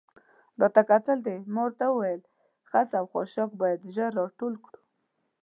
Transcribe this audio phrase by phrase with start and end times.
[0.61, 2.21] راته کتل دې؟ ما ورته وویل:
[2.69, 4.79] خس او خاشاک باید ژر را ټول کړو.